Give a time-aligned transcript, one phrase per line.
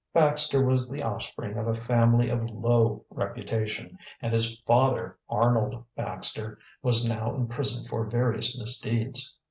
[0.15, 6.57] Baxter was the offspring of a family of low reputation, and his father, Arnold Baxter,
[6.81, 9.37] was now in prison for various misdeeds.